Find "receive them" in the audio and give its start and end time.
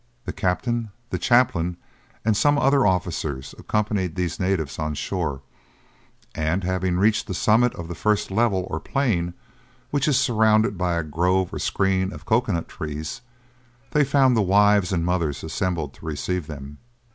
16.07-16.79